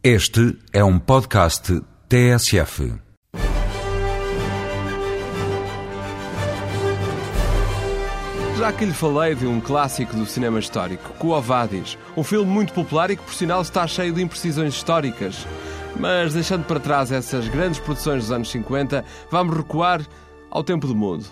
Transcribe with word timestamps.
Este 0.00 0.56
é 0.72 0.84
um 0.84 0.96
podcast 0.96 1.82
TSF. 2.08 2.94
Já 8.56 8.72
que 8.72 8.84
lhe 8.84 8.92
falei 8.92 9.34
de 9.34 9.44
um 9.44 9.60
clássico 9.60 10.14
do 10.14 10.24
cinema 10.24 10.60
histórico, 10.60 11.12
Quo 11.18 11.40
Vadis, 11.40 11.98
um 12.16 12.22
filme 12.22 12.48
muito 12.48 12.72
popular 12.72 13.10
e 13.10 13.16
que, 13.16 13.24
por 13.24 13.34
sinal, 13.34 13.60
está 13.60 13.88
cheio 13.88 14.12
de 14.12 14.22
imprecisões 14.22 14.72
históricas. 14.72 15.44
Mas 15.98 16.32
deixando 16.32 16.64
para 16.64 16.78
trás 16.78 17.10
essas 17.10 17.48
grandes 17.48 17.80
produções 17.80 18.22
dos 18.22 18.30
anos 18.30 18.50
50, 18.52 19.04
vamos 19.32 19.56
recuar 19.56 20.06
ao 20.48 20.62
tempo 20.62 20.86
do 20.86 20.94
mundo. 20.94 21.26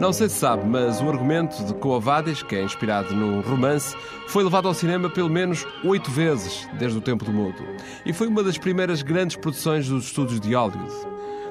Não 0.00 0.12
sei 0.12 0.28
se 0.28 0.36
sabe, 0.36 0.66
mas 0.66 1.00
o 1.00 1.08
argumento 1.08 1.64
de 1.64 1.72
Coavades, 1.74 2.42
que 2.42 2.56
é 2.56 2.62
inspirado 2.62 3.14
num 3.14 3.40
romance, 3.40 3.96
foi 4.26 4.42
levado 4.42 4.66
ao 4.66 4.74
cinema 4.74 5.08
pelo 5.08 5.30
menos 5.30 5.66
oito 5.84 6.10
vezes 6.10 6.68
desde 6.78 6.98
o 6.98 7.00
tempo 7.00 7.24
do 7.24 7.32
mudo. 7.32 7.62
E 8.04 8.12
foi 8.12 8.26
uma 8.26 8.42
das 8.42 8.58
primeiras 8.58 9.02
grandes 9.02 9.36
produções 9.36 9.88
dos 9.88 10.06
estúdios 10.06 10.40
de 10.40 10.54
Hollywood. 10.54 10.92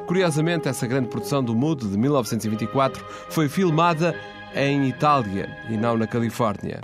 Curiosamente, 0.05 0.67
essa 0.67 0.85
grande 0.85 1.07
produção 1.07 1.41
do 1.41 1.55
mudo, 1.55 1.87
de 1.87 1.98
1924, 1.98 3.03
foi 3.29 3.48
filmada 3.48 4.13
em 4.53 4.87
Itália 4.87 5.49
e 5.70 5.77
não 5.77 5.98
na 5.98 6.05
Califórnia. 6.05 6.81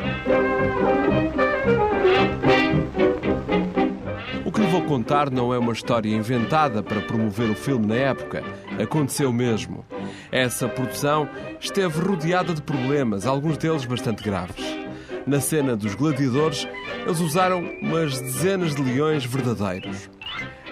Vou 4.70 4.84
contar 4.84 5.32
não 5.32 5.52
é 5.54 5.58
uma 5.58 5.74
história 5.74 6.16
inventada 6.16 6.84
para 6.84 7.02
promover 7.02 7.50
o 7.50 7.56
filme 7.56 7.88
na 7.88 7.96
época. 7.96 8.44
Aconteceu 8.82 9.34
mesmo. 9.34 9.84
Essa 10.32 10.70
produção 10.70 11.28
esteve 11.60 12.00
rodeada 12.00 12.54
de 12.54 12.62
problemas, 12.62 13.26
alguns 13.26 13.58
deles 13.58 13.86
bastante 13.86 14.24
graves. 14.24 14.64
Na 15.26 15.40
cena 15.40 15.76
dos 15.76 15.96
gladiadores, 15.96 16.68
eles 17.04 17.20
usaram 17.20 17.64
umas 17.82 18.20
dezenas 18.20 18.76
de 18.76 18.82
leões 18.84 19.26
verdadeiros. 19.26 20.10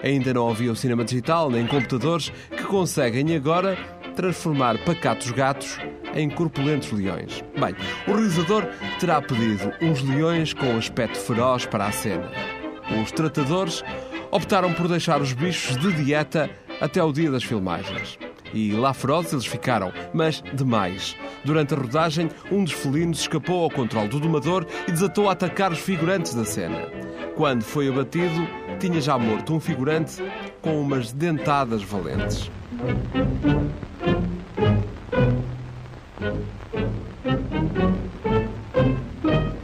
Ainda 0.02 0.32
não 0.32 0.48
havia 0.48 0.70
o 0.70 0.76
cinema 0.76 1.04
digital 1.04 1.50
nem 1.50 1.66
computadores 1.66 2.30
que 2.56 2.62
conseguem 2.64 3.34
agora 3.34 3.76
transformar 4.14 4.78
pacatos 4.84 5.30
gatos 5.32 5.78
em 6.14 6.30
corpulentos 6.30 6.92
leões. 6.92 7.42
Bem, 7.58 7.74
o 8.06 8.12
realizador 8.12 8.64
terá 9.00 9.20
pedido 9.20 9.72
uns 9.82 10.02
leões 10.02 10.52
com 10.52 10.76
aspecto 10.76 11.18
feroz 11.18 11.66
para 11.66 11.86
a 11.86 11.92
cena. 11.92 12.57
Os 13.02 13.12
tratadores 13.12 13.82
optaram 14.30 14.72
por 14.72 14.88
deixar 14.88 15.20
os 15.20 15.32
bichos 15.32 15.76
de 15.76 15.92
dieta 15.92 16.50
até 16.80 17.02
o 17.02 17.12
dia 17.12 17.30
das 17.30 17.44
filmagens. 17.44 18.18
E 18.52 18.72
lá 18.72 18.94
ferozes 18.94 19.32
eles 19.32 19.46
ficaram, 19.46 19.92
mas 20.12 20.42
demais. 20.54 21.16
Durante 21.44 21.74
a 21.74 21.76
rodagem, 21.76 22.30
um 22.50 22.64
dos 22.64 22.72
felinos 22.72 23.20
escapou 23.20 23.64
ao 23.64 23.70
controle 23.70 24.08
do 24.08 24.20
domador 24.20 24.66
e 24.86 24.92
desatou 24.92 25.28
a 25.28 25.32
atacar 25.32 25.70
os 25.70 25.78
figurantes 25.78 26.34
da 26.34 26.44
cena. 26.44 26.88
Quando 27.36 27.62
foi 27.62 27.88
abatido, 27.88 28.48
tinha 28.78 29.00
já 29.00 29.18
morto 29.18 29.54
um 29.54 29.60
figurante 29.60 30.22
com 30.62 30.80
umas 30.80 31.12
dentadas 31.12 31.82
valentes. 31.82 32.50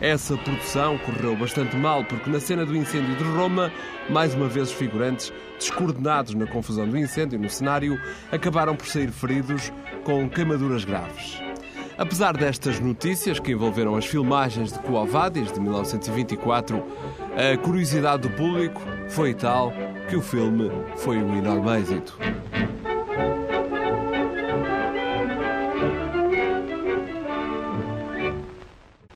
Essa 0.04 0.36
produção 0.36 0.98
correu 0.98 1.34
bastante 1.34 1.74
mal 1.76 2.04
porque 2.04 2.28
na 2.28 2.38
cena 2.38 2.66
do 2.66 2.76
incêndio 2.76 3.16
de 3.16 3.24
Roma, 3.24 3.72
mais 4.10 4.34
uma 4.34 4.46
vez 4.46 4.68
os 4.68 4.74
figurantes, 4.74 5.32
descoordenados 5.58 6.34
na 6.34 6.46
confusão 6.46 6.86
do 6.86 6.98
incêndio 6.98 7.38
no 7.38 7.48
cenário, 7.48 7.98
acabaram 8.30 8.76
por 8.76 8.86
sair 8.86 9.10
feridos 9.10 9.72
com 10.04 10.28
queimaduras 10.28 10.84
graves. 10.84 11.40
Apesar 11.96 12.36
destas 12.36 12.78
notícias 12.80 13.40
que 13.40 13.52
envolveram 13.52 13.96
as 13.96 14.04
filmagens 14.04 14.74
de 14.74 14.78
Quo 14.80 15.06
Vadis 15.06 15.50
de 15.50 15.58
1924, 15.58 16.84
a 17.32 17.56
curiosidade 17.56 18.28
do 18.28 18.30
público 18.36 18.82
foi 19.08 19.32
tal 19.32 19.72
que 20.06 20.16
o 20.16 20.20
filme 20.20 20.70
foi 20.96 21.16
um 21.16 21.34
enorme 21.38 21.80
êxito. 21.80 22.14